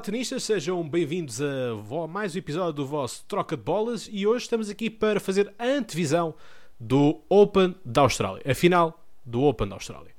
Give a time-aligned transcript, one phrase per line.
[0.00, 4.44] Olá tenistas, sejam bem-vindos a mais um episódio do vosso Troca de Bolas e hoje
[4.44, 6.34] estamos aqui para fazer a antevisão
[6.80, 10.14] do Open da Austrália, a final do Open da Austrália.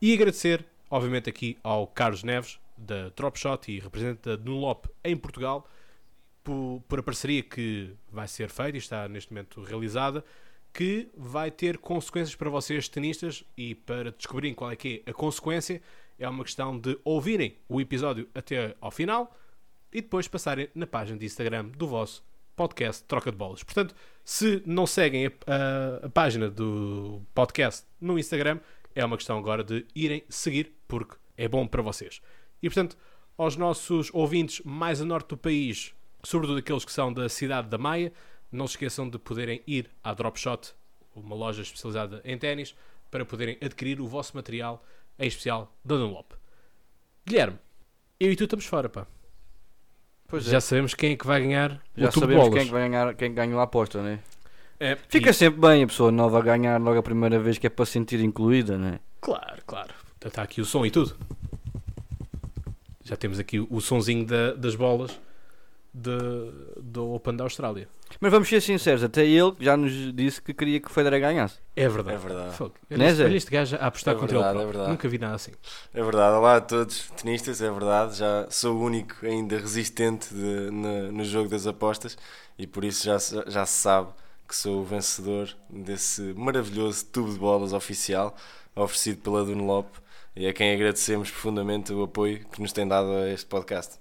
[0.00, 5.68] E agradecer, obviamente, aqui ao Carlos Neves, da Dropshot e representante da Dunlop em Portugal,
[6.42, 10.24] por, por a parceria que vai ser feita e está neste momento realizada,
[10.72, 15.12] que vai ter consequências para vocês tenistas e para descobrirem qual é que é a
[15.12, 15.82] consequência
[16.20, 19.34] é uma questão de ouvirem o episódio até ao final
[19.92, 22.22] e depois passarem na página de Instagram do vosso
[22.54, 23.64] podcast Troca de Bolas.
[23.64, 28.60] Portanto, se não seguem a, a, a, página do podcast no Instagram,
[28.94, 32.20] é uma questão agora de irem seguir, porque é bom para vocês.
[32.62, 32.98] E portanto,
[33.36, 37.78] aos nossos ouvintes mais a norte do país, sobretudo aqueles que são da cidade da
[37.78, 38.12] Maia,
[38.52, 40.74] não se esqueçam de poderem ir à Dropshot,
[41.14, 42.74] uma loja especializada em ténis,
[43.10, 44.84] para poderem adquirir o vosso material
[45.20, 46.32] em especial da Dunlop.
[47.26, 47.58] Guilherme,
[48.18, 49.06] eu e tu estamos fora, pá.
[50.26, 50.60] Pois Já é.
[50.60, 52.54] sabemos quem é que vai ganhar Já o tubo sabemos bolas.
[52.54, 54.20] quem, é que vai ganhar, quem ganhou a aposta, né?
[54.78, 57.66] É, Fica e- sempre bem a pessoa nova a ganhar logo a primeira vez que
[57.66, 58.98] é para se sentir incluída, né?
[59.20, 59.92] Claro, claro.
[60.24, 61.16] Está aqui o som e tudo.
[63.04, 65.18] Já temos aqui o sonzinho da- das bolas
[65.92, 67.88] do Open da Austrália.
[68.20, 71.58] Mas vamos ser sinceros, até ele já nos disse que queria que o Federer ganhasse.
[71.76, 72.16] É verdade.
[72.16, 72.56] É verdade.
[72.56, 72.74] Fogo.
[72.90, 73.24] Olha, este, Zé?
[73.24, 74.90] olha este gajo a apostar É contra verdade, ele é verdade.
[74.90, 75.52] Nunca vi nada assim.
[75.94, 80.70] É verdade, olá a todos, tenistas, é verdade, já sou o único ainda resistente de-
[80.70, 82.16] no, no jogo das apostas
[82.58, 84.08] e por isso já, se- já se sabe
[84.48, 88.34] que sou o vencedor desse maravilhoso tubo de bolas oficial
[88.74, 89.86] oferecido pela Dunlop
[90.34, 93.99] e a quem agradecemos profundamente o apoio que nos tem dado a este podcast.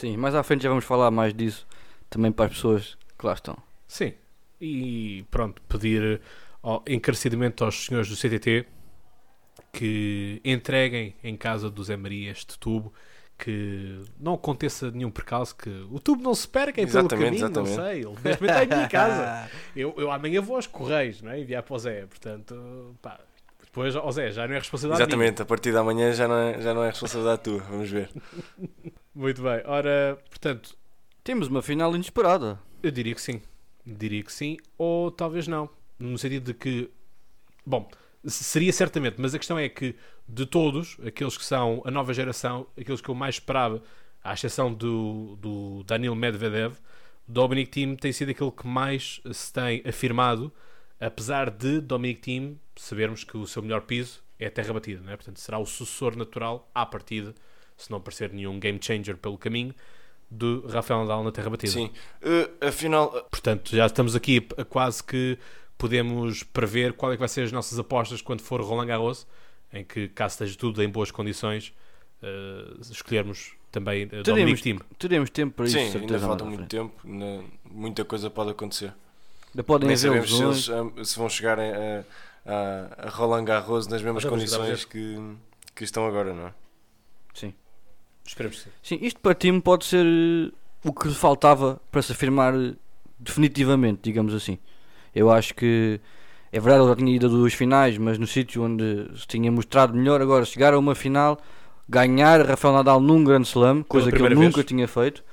[0.00, 1.66] Sim, mais à frente já vamos falar mais disso
[2.08, 3.56] também para as pessoas que lá estão.
[3.86, 4.14] Sim.
[4.58, 6.22] E pronto, pedir
[6.62, 8.64] ó, encarecidamente aos senhores do CTT
[9.70, 12.92] que entreguem em casa do Zé Maria este tubo.
[13.36, 17.62] Que não aconteça nenhum percalço, que o tubo não se perca pelo Exatamente, caminho, não
[17.62, 17.74] exatamente.
[17.74, 18.00] sei.
[18.02, 19.50] Ele neste momento está em minha casa.
[19.74, 21.40] Eu, eu amanhã vou aos Correios, não é?
[21.40, 22.04] enviar para o Zé.
[22.04, 23.18] Portanto, pá,
[23.64, 25.24] depois, ó Zé, já não é responsabilidade minha.
[25.24, 28.10] Exatamente, a partir de amanhã já não é, já não é responsabilidade tua, vamos ver.
[29.20, 29.60] Muito bem.
[29.66, 30.74] Ora, portanto,
[31.22, 32.58] Temos uma final inesperada.
[32.82, 33.42] Eu diria que sim.
[33.84, 35.68] Diria que sim, ou talvez não.
[35.98, 36.90] No sentido de que,
[37.64, 37.86] bom,
[38.24, 39.94] seria certamente, mas a questão é que
[40.26, 43.82] de todos, aqueles que são a nova geração, aqueles que eu mais esperava,
[44.24, 46.76] à exceção do, do Daniel Medvedev,
[47.28, 50.50] Dominic Thiem tem sido aquele que mais se tem afirmado,
[50.98, 55.12] apesar de Dominic Thiem sabermos que o seu melhor piso é a terra batida, não
[55.12, 55.16] é?
[55.16, 57.34] portanto será o sucessor natural à partida,
[57.80, 59.74] se não aparecer nenhum game changer pelo caminho,
[60.30, 61.72] do Rafael Nadal na terra batida.
[61.72, 61.90] Sim,
[62.22, 65.36] Eh, afinal, Portanto, já estamos aqui a, quase que
[65.76, 69.26] podemos prever qual é que vai ser as nossas apostas quando for Roland Garros,
[69.72, 71.72] em que, caso esteja tudo em boas condições,
[72.22, 76.92] eh, escolhermos também uh, Teremos, Dominic teremos tempo para isso, sim, ainda falta muito tempo,
[77.04, 78.92] ainda muita coisa pode acontecer.
[79.48, 82.04] Ainda podem Nem sabemos se, eles, se vão chegar a,
[82.46, 85.18] a, a Roland Garros nas mesmas condições que,
[85.74, 86.54] que estão agora, não é?
[87.34, 87.54] Sim.
[88.26, 88.70] Esperemos que sim.
[88.82, 90.52] Sim, isto para time pode ser eh,
[90.84, 92.74] o que faltava para se afirmar eh,
[93.18, 94.58] definitivamente, digamos assim.
[95.14, 96.00] Eu acho que
[96.52, 99.50] é verdade, ele já tinha ido a duas finais, mas no sítio onde se tinha
[99.50, 101.38] mostrado melhor, agora chegar a uma final,
[101.88, 104.66] ganhar Rafael Nadal num grande slam, coisa que ele nunca vez.
[104.66, 105.24] tinha feito,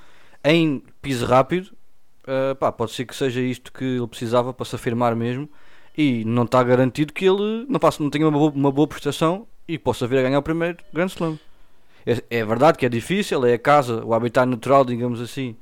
[0.44, 1.72] em piso rápido,
[2.28, 5.50] eh, pá, pode ser que seja isto que ele precisava para se afirmar mesmo.
[5.98, 9.48] E não está garantido que ele não, faça, não tenha uma boa, uma boa prestação
[9.68, 11.40] e possa vir a ganhar o primeiro Grand Slam.
[12.08, 15.58] É, é verdade que é difícil, é a casa, o habitat natural, digamos assim,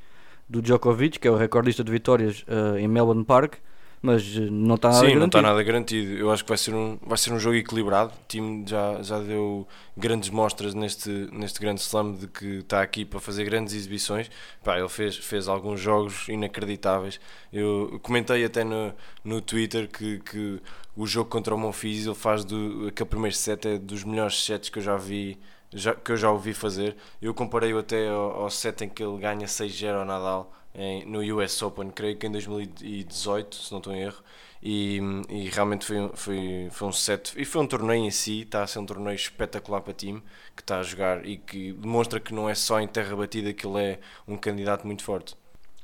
[0.47, 3.55] do Djokovic, que é o recordista de vitórias eh, em Melbourne Park,
[3.99, 5.37] mas eh, não está nada Sim, não garantido.
[5.39, 6.13] está nada garantido.
[6.13, 8.11] Eu acho que vai ser um, vai ser um jogo equilibrado.
[8.11, 9.67] O time já, já deu
[9.97, 14.29] grandes mostras neste, neste grande slam de que está aqui para fazer grandes exibições.
[14.63, 17.19] Pá, ele fez, fez alguns jogos inacreditáveis.
[17.51, 18.93] Eu comentei até no,
[19.23, 20.61] no Twitter que, que
[20.95, 24.69] o jogo contra o Monfils, ele faz do, aquele primeiro set é dos melhores sets
[24.69, 25.39] que eu já vi.
[25.75, 29.17] Já, que eu já ouvi fazer, eu comparei-o até ao, ao set em que ele
[29.19, 33.93] ganha 6-0 ao Nadal em- no US Open, creio que em 2018, se não estou
[33.93, 34.23] em erro,
[34.63, 34.99] e,
[35.29, 38.67] e realmente foi, foi, foi um set, e foi um torneio em si, está a
[38.67, 40.21] ser um torneio espetacular para time,
[40.55, 43.67] que está a jogar e que demonstra que não é só em terra batida que
[43.67, 45.35] ele é um candidato muito forte.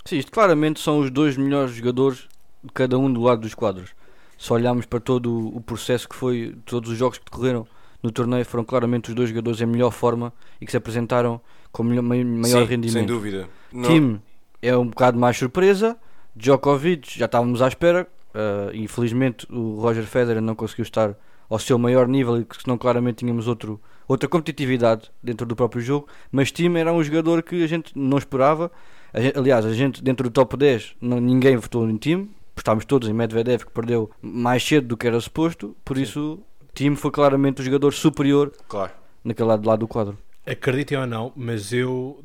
[0.05, 2.27] Sim, isto claramente são os dois melhores jogadores
[2.63, 3.91] de cada um do lado dos quadros.
[4.37, 7.67] Se olharmos para todo o processo que foi, todos os jogos que decorreram
[8.03, 11.39] no torneio, foram claramente os dois jogadores em melhor forma e que se apresentaram
[11.71, 12.93] com melhor, mai- maior Sim, rendimento.
[12.93, 13.47] Sem dúvida.
[13.71, 14.21] Não- Time
[14.61, 15.97] é um bocado mais surpresa.
[16.35, 18.07] Djokovic já estávamos à espera.
[18.33, 21.15] Uh, infelizmente o Roger Federer não conseguiu estar
[21.49, 23.77] ao seu maior nível e que senão claramente tínhamos outro,
[24.07, 28.17] outra competitividade dentro do próprio jogo, mas Tim era um jogador que a gente não
[28.17, 28.71] esperava.
[29.13, 32.85] A gente- aliás, a gente dentro do top 10 não, ninguém votou em Tim, estávamos
[32.85, 36.39] todos em Medvedev que perdeu mais cedo do que era suposto, por isso
[36.73, 38.91] Tim foi claramente o jogador superior Claro.
[39.23, 40.17] naquele lado, lado do quadro.
[40.45, 42.23] Acreditem ou não, mas eu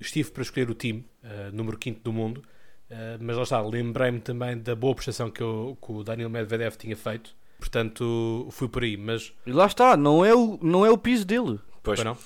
[0.00, 2.42] estive para escolher o time, eh, número 5 do mundo,
[2.90, 6.74] eh, mas lá está, lembrei-me também da boa prestação que, eu- que o Daniel Medvedev
[6.76, 7.30] tinha feito,
[7.60, 11.24] portanto fui por aí, mas E lá está, não é o, não é o piso
[11.24, 11.60] dele.
[11.82, 12.02] Pois.
[12.02, 12.16] Não?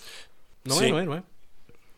[0.64, 0.90] Não é, Sim.
[0.92, 1.22] não é, não é?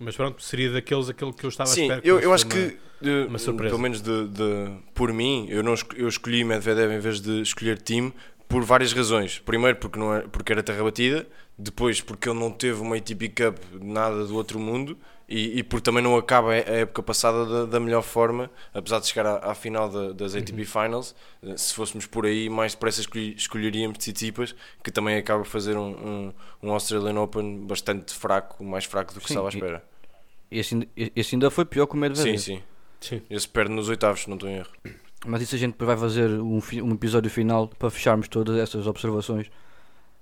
[0.00, 2.06] Mas pronto, seria daqueles aquele que eu estava Sim, a esperar.
[2.06, 3.70] eu, fosse eu acho uma- que, uma surpresa.
[3.70, 7.78] pelo menos de, de- por mim, eu, não, eu escolhi Medvedev em vez de escolher
[7.80, 8.12] time
[8.48, 9.38] por várias razões.
[9.38, 11.26] Primeiro, porque, não era, porque era terra batida.
[11.56, 14.96] Depois, porque ele não teve uma ATP Cup nada do outro mundo.
[15.28, 19.08] E, e porque também não acaba a época passada da, da melhor forma, apesar de
[19.08, 20.40] chegar à, à final da- das Uhum.
[20.40, 21.14] ATP Finals.
[21.42, 25.76] Eh, Se fôssemos por aí, mais depressa escolhi- escolheríamos Tsitsipas, que também acaba a fazer
[25.76, 29.54] um, um, um Australian Open bastante fraco, mais fraco do que Sim, estava à e-
[29.56, 29.84] espera.
[30.50, 32.38] Esse, ainda- esse ainda foi pior que o Medvedev.
[32.38, 32.62] Sim, sim.
[32.98, 33.22] Sim.
[33.28, 34.70] Esse perde nos oitavos, se não estou em erro.
[35.28, 39.50] Mas isso a gente vai fazer um, um episódio final para fecharmos todas essas observações.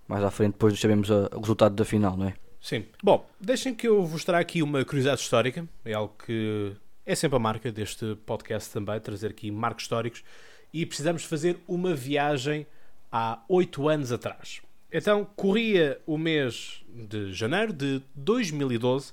[0.08, 2.34] Mais à frente, depois sabemos a- o resultado da final, não é?
[2.60, 2.84] Sim.
[3.02, 5.66] Bom, deixem que eu vos traga aqui uma curiosidade histórica.
[5.84, 6.72] É algo que
[7.04, 10.24] é sempre a marca deste podcast também, trazer aqui marcos históricos.
[10.72, 12.66] E precisamos fazer uma viagem
[13.12, 14.60] há oito anos atrás.
[14.92, 19.12] Então, corria o mês de janeiro de 2012,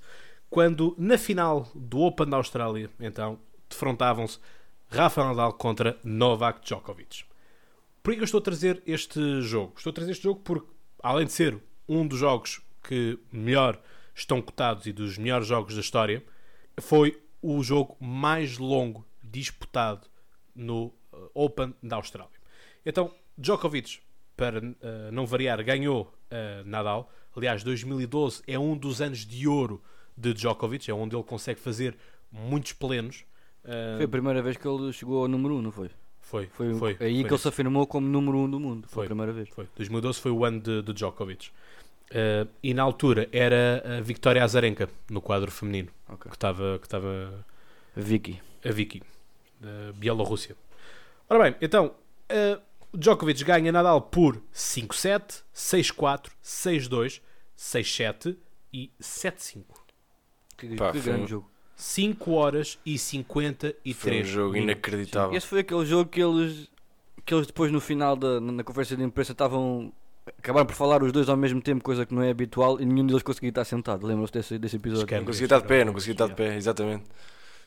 [0.50, 3.38] quando na final do Open da Austrália, então,
[3.70, 4.40] defrontavam-se
[4.94, 7.26] Rafael Nadal contra Novak Djokovic.
[8.04, 9.74] Por que eu estou a trazer este jogo?
[9.76, 10.68] Estou a trazer este jogo porque,
[11.02, 11.60] além de ser
[11.90, 13.82] um dos jogos que melhor
[14.14, 16.24] estão cotados e dos melhores jogos da história,
[16.80, 20.08] foi o jogo mais longo disputado
[20.54, 22.40] no uh, Open da Austrália.
[22.86, 24.00] Então, Djokovic,
[24.38, 27.12] para uh, não variar, ganhou uh, Nadal.
[27.36, 29.82] Aliás, 2012 é um dos anos de ouro
[30.16, 31.98] de Djokovic, é onde ele consegue fazer
[32.32, 33.26] muitos plenos.
[33.64, 35.90] Uh, Foi a primeira vez que ele chegou ao número 1, um, não foi?
[36.20, 38.88] foi, Foi, foi, aí foi que ele se afirmou como número 1 um do mundo.
[38.88, 39.06] Foi Foi.
[39.06, 39.50] a primeira vez.
[39.50, 39.68] Foi.
[39.76, 41.50] 2012 foi o ano de, de Djokovic.
[42.12, 46.30] Uh, e na altura era a Victoria Azarenka no quadro feminino, Ok.
[46.30, 47.46] que estava que estava
[47.96, 48.40] Vicky.
[48.64, 49.02] a Vicky,
[49.60, 50.56] da Bielorrússia.
[51.30, 51.96] Ora bem, então,
[52.32, 52.62] uh,
[52.96, 57.22] Djokovic ganha Nadal por 5-7, 6-4, 6-2,
[57.58, 58.36] 6-7
[58.72, 59.64] e 7-5.
[60.58, 61.50] Que, Pá, que grande um- jogo.
[61.76, 64.72] 5 horas e 53 Foi um jogo minutos.
[64.74, 65.36] inacreditável.
[65.36, 66.70] Esse foi aquele jogo que eles,
[67.26, 69.92] que eles depois no final da na conferência de imprensa estavam.
[70.40, 73.06] Acabaram por falar os dois ao mesmo tempo, coisa que não é habitual, e nenhum
[73.06, 74.06] deles conseguia estar sentado.
[74.08, 75.18] Lembram-se desse, desse episódio?
[75.18, 77.04] Não conseguia estar de pé, não conseguia estar de pé, exatamente.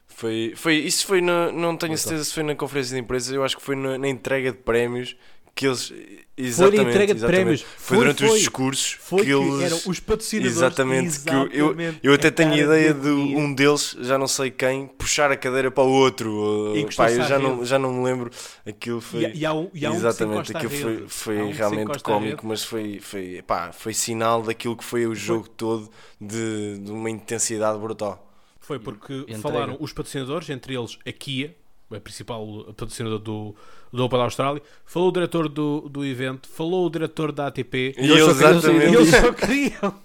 [0.06, 1.96] Foi, foi, isso foi na, não tenho Então.
[1.98, 4.58] certeza se foi na conferência de imprensa, eu acho que foi na, na entrega de
[4.58, 5.16] prémios
[5.56, 5.92] que eles.
[6.38, 7.40] Exatamente, Foi entrega de exatamente.
[7.42, 7.64] prémios.
[7.78, 8.28] Foi, durante foi.
[8.28, 9.62] os discursos Foi que que eles.
[9.62, 10.56] eram os patrocinadores.
[10.58, 14.28] Exatamente, que eu- eu, exatamente, eu até tenho a ideia de um deles, já não
[14.28, 16.74] sei quem, puxar a cadeira para o outro.
[16.74, 18.30] uh, Pá, eu já não, já não me lembro.
[18.66, 19.24] Aquilo foi.
[19.24, 22.62] E, e há um, e há um Exatamente, aquilo foi, foi um realmente cómico, mas
[22.62, 27.78] foi, foi, pá, foi sinal daquilo que foi o jogo todo de, de uma intensidade
[27.78, 28.30] brutal.
[28.60, 31.54] Foi porque falaram os patrocinadores, entre eles a Kia,
[31.90, 33.54] a principal patrocinador do,
[33.92, 37.94] do Open da Austrália, falou o diretor do, do evento, falou o diretor da ATP,
[37.96, 40.00] E eles só queriam eles só queriam.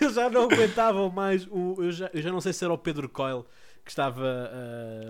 [0.00, 1.46] Eles já não aguentavam mais.
[1.50, 3.44] O, eu, já, eu já não sei se era o Pedro Coyle
[3.84, 4.22] que estava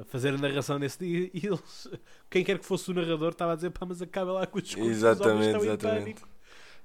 [0.00, 1.88] a fazer a narração nesse dia e eles,
[2.30, 4.64] quem quer que fosse o narrador, estava a dizer: pá, mas acaba lá com os
[4.64, 4.96] discursos.
[4.98, 6.00] os homens Exatamente, estão em exatamente.
[6.04, 6.28] pânico."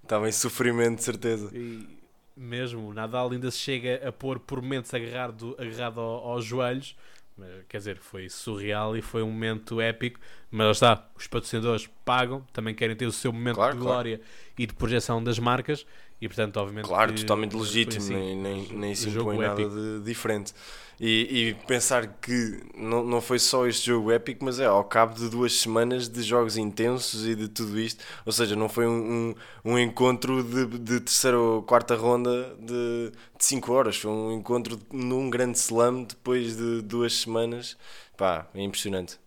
[0.03, 1.49] Estava em sofrimento, de certeza.
[1.53, 1.87] E
[2.35, 6.95] mesmo o Nadal ainda se chega a pôr por momentos agarrado, agarrado ao- aos joelhos.
[7.37, 10.19] Mas, Quer dizer, foi surreal e foi um momento épico.
[10.49, 13.93] Mas lá está, os patrocinadores pagam, também querem ter o seu momento Claro, de claro.
[13.93, 14.21] glória
[14.57, 15.85] e de projeção das marcas.
[16.19, 16.85] E portanto, obviamente.
[16.85, 18.15] Claro, que totalmente legítimo, assim.
[18.15, 19.75] nem, nem, nem se impõe nada épico.
[19.75, 20.53] de diferente.
[20.99, 25.13] E, e pensar que não, não foi só este jogo épico, mas é ao cabo
[25.13, 28.03] de duas semanas de jogos intensos e de tudo isto.
[28.25, 33.11] Ou seja, não foi um, um, um encontro de, de terceira ou quarta ronda de
[33.37, 37.77] 5 horas, foi um encontro num grande slam depois de duas semanas.
[38.17, 39.19] Pá, é impressionante.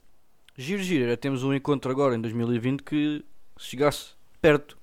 [0.56, 1.16] Giro, giro.
[1.16, 3.24] Temos um encontro agora em 2020 que
[3.56, 4.08] chegasse
[4.42, 4.79] perto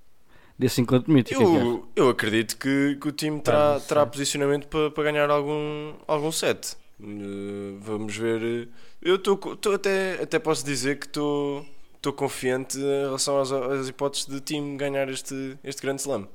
[0.58, 1.40] desse encontro mítico.
[1.40, 1.62] Que é?
[1.62, 6.32] Eu, eu acredito que, que o time terá, terá posicionamento para, para ganhar algum, algum
[6.32, 6.76] set.
[7.02, 8.70] Eh, vamos ver.
[9.02, 11.66] Eu estou até, até posso dizer que estou
[11.98, 16.28] estou confiante em relação às, às hipóteses de time ganhar este, este grande slam.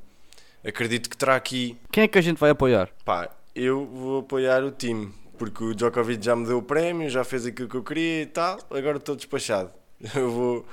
[0.65, 1.77] Acredito que terá aqui.
[1.91, 2.91] Quem é que a gente vai apoiar?
[3.05, 5.13] Pá, eu vou apoiar o time.
[5.37, 8.27] Porque o Djokovic já me deu o prémio, já fez aquilo que eu queria e
[8.27, 8.59] tal.
[8.71, 9.71] Agora estou despachado.
[10.15, 10.67] Eu vou.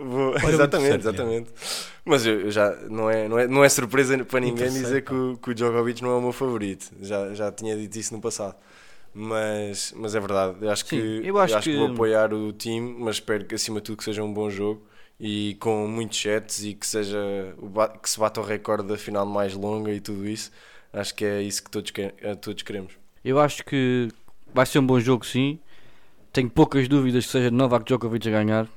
[0.00, 1.50] vou exatamente, exatamente.
[2.04, 5.12] Mas eu, eu já não é, não, é, não é surpresa para ninguém dizer que
[5.14, 6.90] o, que o Djokovic não é o meu favorito.
[7.00, 8.56] Já, já tinha dito isso no passado.
[9.14, 11.70] Mas, mas é verdade, eu acho, Sim, que, eu acho que...
[11.70, 14.48] que- vou apoiar o time, mas espero que acima de tudo que seja um bom
[14.50, 14.86] jogo
[15.18, 17.18] e com muitos sets e que seja
[18.02, 20.52] que se bata o recorde da final mais longa e tudo isso.
[20.92, 22.92] Acho que é isso que todos, que- todos queremos.
[23.24, 24.08] Eu acho que
[24.54, 25.58] vai ser um bom jogo, sim.
[26.38, 28.68] Tenho poucas dúvidas que seja Novak Djokovic a ganhar,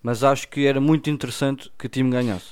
[0.00, 2.50] mas acho que era muito interessante que o time ganhasse.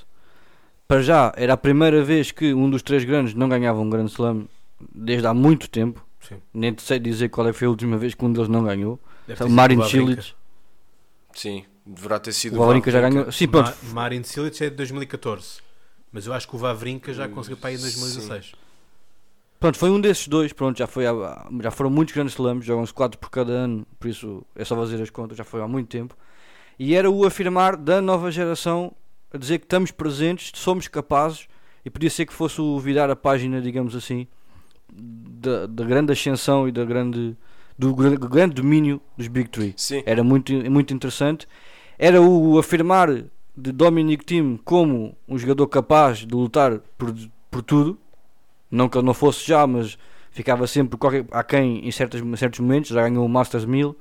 [0.89, 4.11] Para já, era a primeira vez que um dos três grandes não ganhava um grande
[4.11, 4.49] slam
[4.93, 6.05] desde há muito tempo.
[6.19, 6.43] Sim.
[6.53, 8.65] Nem te sei dizer qual é que foi a última vez que um deles não
[8.65, 8.99] ganhou.
[9.25, 9.83] Deve ter O sido Marin.
[9.85, 10.35] Cilic.
[11.33, 13.31] Sim, deverá ter sido O Wawrinka já ganhou.
[13.31, 13.73] Sim, pronto.
[13.85, 15.61] Ma Marin Cilic é de 2014.
[16.11, 18.53] Mas eu acho que o Vavrinka já Uh, conseguiu para aí em 2016.
[19.61, 22.95] Pronto, foi um desses dois, pronto, já, foi há- já foram muitos grandes slams, jogam-se
[22.95, 25.89] 4 por cada ano, por isso é só fazer as contas, já foi há muito
[25.89, 26.17] tempo.
[26.79, 28.93] E era o afirmar da nova geração,
[29.33, 31.49] a dizer que estamos presentes, somos capazes,
[31.85, 34.29] e podia ser que fosse o virar a página, digamos assim,
[34.93, 37.37] da, da grande ascensão e da grande,
[37.79, 39.75] do gran- grande domínio dos Big Three.
[39.77, 41.47] Sim, Era muito, muito interessante.
[41.99, 43.09] Era o afirmar
[43.57, 47.15] de Dominic Thiem como um jogador capaz de lutar por,
[47.51, 47.99] por tudo.
[48.71, 49.97] Não que ele não fosse já, mas
[50.31, 52.91] ficava sempre qualquer, aquém em, certos certos momentos.
[52.91, 53.97] Já ganhou o Masters 1000,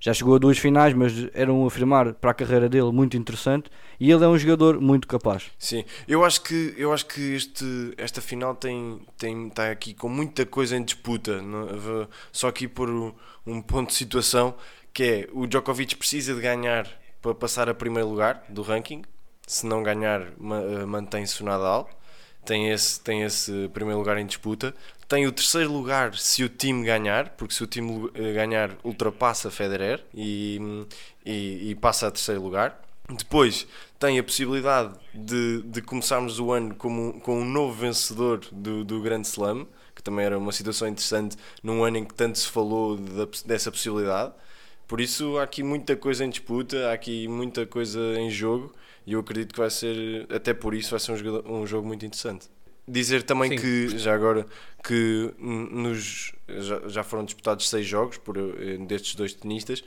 [0.00, 3.70] já chegou a duas finais, mas era um afirmar para a carreira dele muito interessante.
[4.00, 5.50] E ele é um jogador muito capaz.
[5.58, 10.08] Sim, eu acho que, eu acho que este, esta final tem, tem, está aqui com
[10.08, 11.42] muita coisa em disputa.
[11.42, 14.54] não- v- Só aqui por um- ponto de situação
[14.92, 16.86] que é o Djokovic precisa de ganhar
[17.20, 19.02] para passar a primeiro lugar do ranking.
[19.46, 21.88] Se não ganhar, eh, mantém-se o Nadal.
[22.48, 24.74] Tem esse, tem esse primeiro lugar em disputa.
[25.06, 29.50] Tem o terceiro lugar se o time ganhar, porque se o time eh, ganhar, ultrapassa
[29.50, 30.58] Federer e,
[31.26, 32.80] e, e passa a terceiro lugar.
[33.06, 33.66] Depois
[33.98, 39.02] tem a possibilidade de, de começarmos o ano como, com um novo vencedor do, do
[39.02, 42.96] Grande Slam, que também era uma situação interessante num ano em que tanto se falou
[43.44, 44.32] dessa possibilidade.
[44.86, 48.72] Por isso há aqui muita coisa em disputa, há aqui muita coisa em jogo
[49.08, 51.88] e eu acredito que vai ser, até por isso, vai ser um jogo, um jogo
[51.88, 52.46] muito interessante.
[52.86, 53.56] Dizer também Sim.
[53.56, 54.44] que, já agora,
[54.84, 59.82] que nos, já, já foram disputados seis jogos por, eh, destes dois tenistas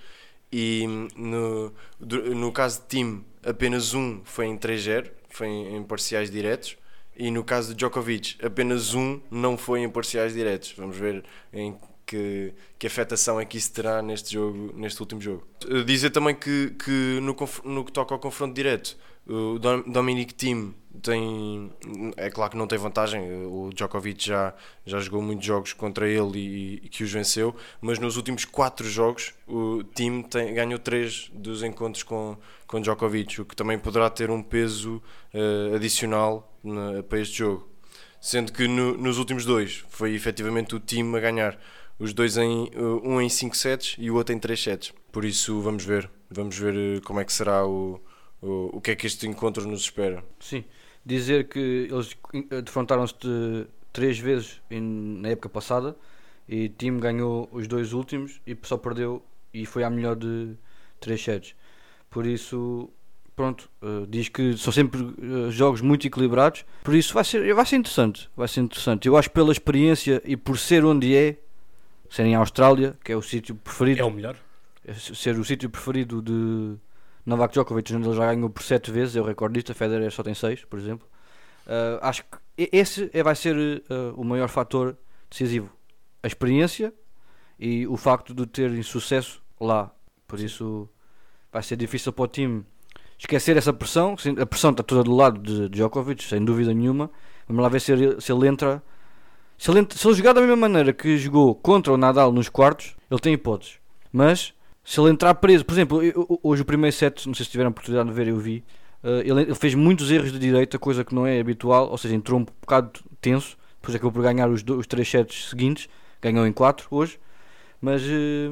[0.52, 6.32] e no, no caso de time apenas um foi em 3-0, foi em, em parciais
[6.32, 6.76] diretos
[7.16, 10.74] e no caso de Djokovic apenas um não foi em parciais diretos.
[10.76, 11.24] Vamos ver
[11.54, 15.48] em que, que afetação é que isso terá neste jogo, neste último jogo.
[15.70, 18.98] Eh, Dizer também que, que no, no que toca ao confronto direto,
[19.28, 21.72] o Dom- Dominic Thiem tem,
[22.18, 24.54] é claro que não tem vantagem, o Djokovic já,
[24.86, 28.88] já jogou muitos jogos contra ele e, e que os venceu, mas nos últimos quatro
[28.90, 32.38] jogos o time tem, ganhou três dos encontros com,
[32.68, 35.02] com Djokovic, o que também poderá ter um peso
[35.34, 37.68] eh, adicional na- para este jogo.
[38.20, 41.60] Sendo que no- nos últimos dois foi efetivamente o time a ganhar.
[41.98, 44.92] Os dois em uh, um em 5 sets e o outro em 3 sets.
[45.12, 46.10] Por isso vamos ver.
[46.30, 48.00] Vamos ver uh, como é que será o,
[48.42, 50.24] o, o que é que este encontro nos espera.
[50.40, 50.64] Sim,
[51.06, 52.16] dizer que eles
[52.64, 54.82] defrontaram-se de três vezes em-
[55.22, 55.96] na época passada
[56.48, 60.54] e o time ganhou os dois últimos e só perdeu e foi à melhor de
[61.00, 61.56] três sets.
[62.10, 62.90] Por isso,
[63.36, 66.66] pronto, eh, diz que são sempre eh, jogos muito equilibrados.
[66.84, 68.30] Por isso vai ser, vai ser interessante.
[68.36, 69.08] Vai ser interessante.
[69.08, 71.38] Eu acho pela experiência e por ser onde é,
[72.10, 74.36] ser em Austrália, que é o sítio preferido É o melhor.
[75.14, 76.76] ser o sítio preferido de
[77.26, 80.34] Novak Djokovic, onde ele já ganhou por 7 vezes, é o recordista, Federer só tem
[80.34, 81.08] 6, por exemplo.
[81.66, 84.98] Uh, acho que esse é, vai ser uh, o maior fator
[85.30, 85.70] decisivo.
[86.24, 86.94] A experiência
[87.60, 89.92] e o facto de terem sucesso lá.
[90.28, 90.90] Por isso
[91.52, 92.66] vai ser difícil para o time
[93.18, 94.16] esquecer essa pressão.
[94.40, 97.10] A pressão está toda do lado de Djokovic, sem dúvida nenhuma.
[97.48, 98.82] Vamos lá ver se ele, se ele entra.
[99.58, 102.96] Se ele, se ele jogar da mesma maneira que jogou contra o Nadal nos quartos,
[103.10, 103.76] ele tem hipóteses.
[104.12, 107.52] Mas se ele entrar preso, por exemplo, eu- hoje o primeiro set, não sei se
[107.52, 108.64] tiveram a oportunidade de ver, eu vi.
[109.04, 112.14] eh, ele, ele fez muitos erros de direita, coisa que não é habitual, ou seja,
[112.16, 113.58] entrou um bocado tenso.
[113.82, 115.90] Depois acabou por ganhar os, do- os três sets seguintes,
[116.22, 117.20] ganhou em 4 hoje.
[117.82, 118.50] Mas eh,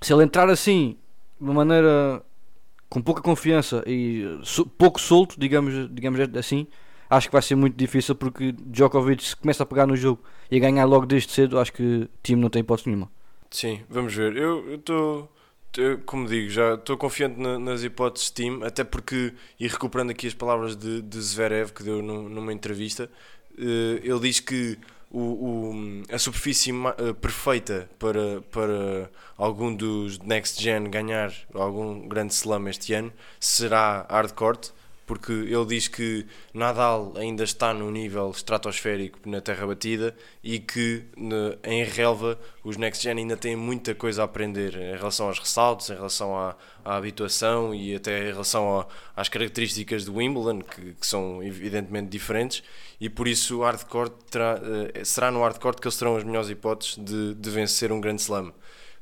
[0.00, 0.96] se ele entrar assim,
[1.40, 2.22] de uma maneira
[2.88, 6.66] com pouca confiança e eh, so- pouco solto, digamos, digamos assim,
[7.10, 10.56] acho que vai ser muito difícil porque Djokovic se começa a pegar no jogo e
[10.56, 13.10] a ganhar logo desde cedo, acho que o time não tem hipótese nenhuma.
[13.50, 14.36] Sim, vamos ver.
[14.36, 15.28] Eu estou,
[16.06, 20.26] como digo, já estou confiante na- nas hipóteses de time, até porque, e recuperando aqui
[20.26, 23.08] as palavras de, de Zverev, que deu num- numa entrevista,
[23.56, 24.78] eh, ele diz que
[25.10, 25.20] o,
[25.70, 32.68] o- a superfície eh, perfeita para, para algum dos Next Gen ganhar algum grande slam
[32.68, 34.70] este ano será hardcourt,
[35.08, 36.24] porque ele diz que
[36.54, 41.02] Nadal ainda está num nível estratosférico na terra batida e que
[41.64, 45.90] em relva os Next Gen ainda têm muita coisa a aprender em relação aos ressaltos,
[45.90, 48.86] em relação à, à habituação e até em relação a-
[49.16, 52.62] às características do Wimbledon, que, que são evidentemente diferentes,
[53.00, 54.60] e por isso o hardcore terá,
[54.94, 58.20] eh, será no hardcore que eles terão as melhores hipóteses de, de vencer um grande
[58.22, 58.52] slam.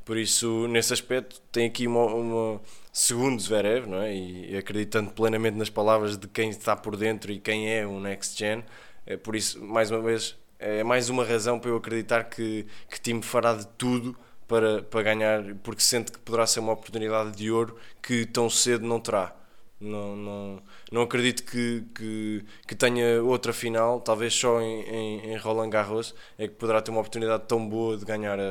[0.06, 4.14] Por isso, nesse aspecto, tem aqui uma, uma segundo Zverev, não é?
[4.16, 8.38] E acreditando plenamente nas palavras de quem está por dentro e quem é o Next
[8.38, 8.64] Gen,
[9.04, 13.00] é por isso, mais uma vez, é mais uma razão para eu acreditar que, que
[13.00, 14.16] time fará de tudo
[14.48, 18.86] para, para ganhar, porque sente que poderá ser uma oportunidade de ouro que tão cedo
[18.86, 19.34] não terá.
[19.78, 25.36] Não, não, não acredito que, que, que tenha outra final, talvez só em, em, em
[25.36, 28.42] Roland Garros, é que poderá ter uma oportunidade tão boa de ganhar a-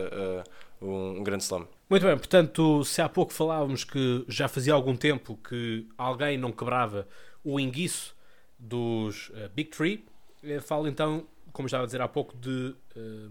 [0.42, 0.44] a
[0.82, 1.68] um, um grande slam.
[1.90, 6.52] Muito bem, portanto, se há pouco falávamos que já fazia algum tempo que alguém não
[6.52, 7.08] quebrava
[7.44, 8.16] o enguiço
[8.58, 10.06] dos eh, Big Three,
[10.44, 13.30] eh, falo então, como estava a dizer há pouco, de eh,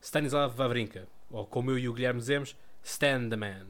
[0.00, 3.66] Stanislav Wawrinka, ou como eu e o Guilherme dizemos, Stan the Man.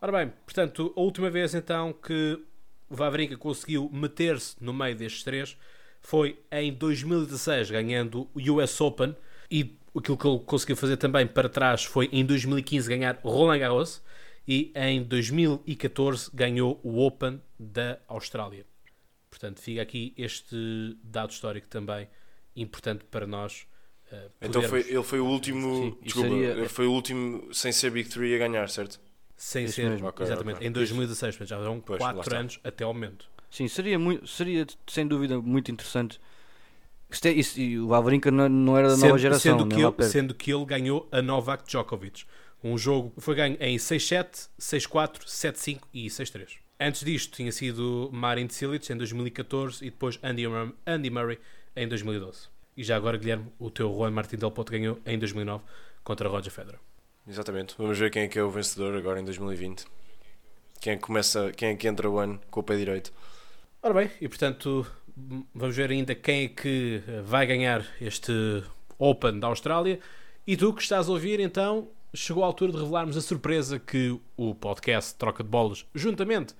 [0.00, 2.40] Ora bem, portanto, a última vez então que
[2.88, 5.56] o Wawrinka conseguiu meter-se no meio destes três
[6.00, 9.14] foi em 2016, ganhando o US Open,
[9.50, 14.02] e aquilo que ele conseguiu fazer também para trás foi em 2015 ganhar Roland Garros,
[14.46, 18.66] e em 2014 ganhou o Open da Austrália.
[19.30, 22.08] Portanto, fica aqui este dado histórico também
[22.56, 23.66] importante para nós.
[24.10, 27.70] eh, Então foi, ele foi o último, Sim, desculpa, seria- ele foi o último sem
[27.70, 28.98] ser Big Three a ganhar, certo?
[29.36, 30.66] sem Isso ser, exatamente, ok.
[30.66, 32.38] em 2016, portanto, já lá 4 está.
[32.38, 33.26] anos até ao momento.
[33.50, 36.20] Sim, seria, muito, seria sem dúvida muito interessante.
[37.10, 40.02] Isto é- isso- e o Wawrinka não, não era da nova geração, sendo, nem que
[40.02, 42.24] ele, sendo que ele ganhou a Novak Djokovic.
[42.62, 46.58] Um jogo foi ganho em 6-7, 6-4, 7-5 e 6-3.
[46.78, 50.44] Antes disto tinha sido Marin Cilic em 2014 e depois Andy,
[50.86, 51.38] Andy Murray
[51.76, 52.48] em 2012.
[52.76, 55.62] E já agora, Guilherme, o teu Juan Martín Del Potro ganhou em 2009
[56.04, 56.78] contra Roger Federer.
[57.28, 57.74] Exatamente.
[57.76, 59.84] Vamos ver quem é que é o vencedor agora em 2020.
[60.80, 63.12] Quem é que começa, quem é que entra o ano com o pé direito?
[63.82, 64.86] Ora bem, e portanto
[65.54, 68.32] vamos ver ainda quem é que eh, vai ganhar este
[68.98, 69.98] Open da Austrália.
[70.46, 74.18] E tu que estás a ouvir, então, chegou a altura de revelarmos a surpresa que
[74.36, 76.54] o podcast Troca de Bolas, juntamente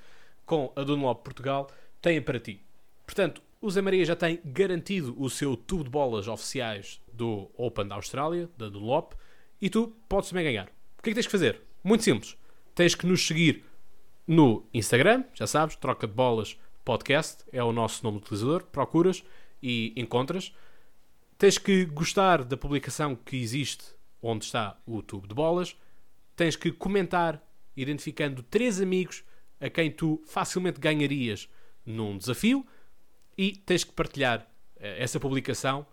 [0.47, 1.71] com a Dunlop Portugal,
[2.01, 2.61] tem para ti.
[3.05, 7.87] Portanto, o Zé Maria já tem garantido o seu tubo de bolas oficiais do Open
[7.87, 9.15] da Austrália, da Dunlop,
[9.61, 10.67] e tu podes também ganhar.
[10.99, 11.61] O que é que tens que fazer?
[11.85, 12.37] Muito simples.
[12.75, 13.65] Tens que nos seguir
[14.27, 19.23] no Instagram, já sabes, Troca de Bolas Podcast, é o nosso nome de utilizador, procuras
[19.63, 20.55] e encontras.
[21.39, 23.85] Tens que gostar da publicação que existe
[24.23, 25.77] onde está o tubo de bolas.
[26.37, 27.43] Tens que comentar,
[27.77, 29.25] identificando três amigos
[29.61, 31.49] a quem tu facilmente ganharias
[31.85, 32.67] num desafio.
[33.37, 35.87] E tens que partilhar eh, essa publicação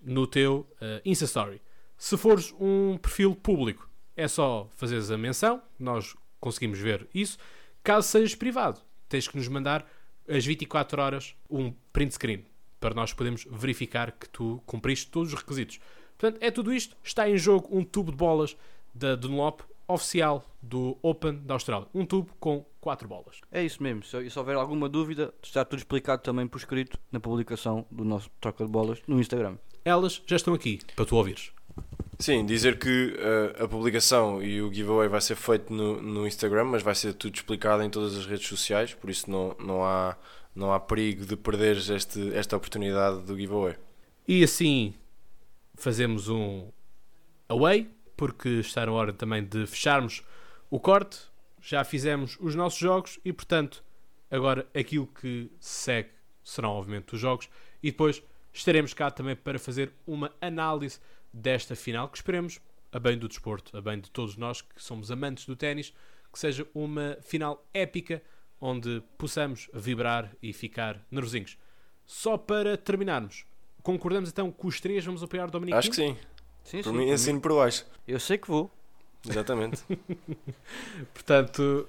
[0.00, 1.60] no teu eh, Insta Story.
[1.96, 7.38] Se fores um perfil público, é só fazeres a menção, nós conseguimos ver isso.
[7.82, 9.86] Caso sejas privado, tens que nos mandar
[10.30, 12.44] às 24 horas um print screen
[12.78, 15.78] para nós podermos verificar que tu cumpriste todos os requisitos.
[16.16, 16.96] Portanto, é tudo isto.
[17.02, 18.56] Está em jogo um tubo de bolas
[18.94, 21.88] da Dunlop oficial do Open da Austrália.
[21.94, 23.40] Um tubo com 4 bolas.
[23.50, 24.04] É isso mesmo.
[24.04, 28.04] Se, e se houver alguma dúvida, está tudo explicado também por escrito na publicação do
[28.04, 29.56] nosso Troca de Bolas no Instagram.
[29.84, 31.52] Elas já estão aqui para tu ouvires.
[32.20, 36.64] Sim, dizer que eh, a publicação e o giveaway vai ser feito no, no Instagram,
[36.64, 40.18] mas vai ser tudo explicado em todas as redes sociais, por isso não, não, há,
[40.54, 43.74] não há perigo de perderes este, esta oportunidade do giveaway.
[44.28, 44.92] E assim
[45.74, 46.68] fazemos um
[47.48, 50.22] away, porque está na hora também de fecharmos
[50.68, 51.20] o corte.
[51.58, 53.82] Já fizemos os nossos jogos e, portanto,
[54.30, 56.10] agora aquilo que segue
[56.44, 57.48] serão, obviamente, os jogos.
[57.82, 61.00] E depois estaremos cá também para fazer uma análise
[61.32, 62.60] desta final, que esperemos,
[62.92, 65.94] a bem do desporto, a bem de todos nós que somos amantes do ténis,
[66.32, 68.22] que seja uma final épica
[68.60, 71.56] onde possamos vibrar e ficar nervosinhos.
[72.04, 73.44] Só para terminarmos,
[73.82, 76.16] concordamos então que os três vamos apoiar o Dominic Acho que sim,
[76.64, 76.98] Sim, por sim.
[76.98, 77.86] mim assino por baixo.
[78.06, 78.70] Eu sei que vou.
[79.28, 79.82] Exatamente.
[81.12, 81.88] Portanto,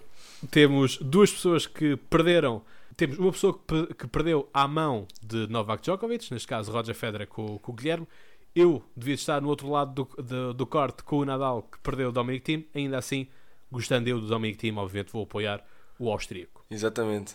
[0.50, 2.62] temos duas pessoas que perderam.
[2.96, 7.28] Temos uma pessoa que, que perdeu à mão de Novak Djokovic, neste caso Roger Federer
[7.28, 8.08] com, com o Guilherme.
[8.56, 12.10] Eu devia estar no outro lado do, do, do corte com o Nadal que perdeu
[12.10, 12.68] o Dominic Thiem.
[12.76, 13.28] Ainda assim,
[13.72, 15.66] gostando eu do Dominic Thiem, obviamente vou apoiar
[15.98, 16.66] o austríaco.
[16.70, 17.34] Exatamente.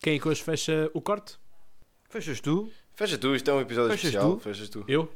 [0.00, 1.36] Quem é que hoje fecha o corte?
[2.08, 2.70] Fechas tu?
[2.94, 4.36] Fecha tu, isto é um episódio Fechas especial.
[4.36, 4.40] tu?
[4.40, 4.84] Fechas tu.
[4.86, 5.10] Eu?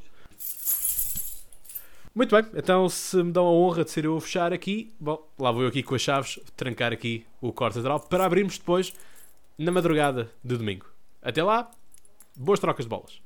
[2.13, 5.25] Muito bem, então se me dão a honra de ser eu a fechar aqui, bom,
[5.37, 8.91] lá vou eu aqui com as chaves, trancar aqui o corte lateral para abrirmos depois
[9.57, 10.87] na madrugada de domingo.
[11.21, 11.69] Até lá,
[12.35, 13.21] boas trocas de bolas.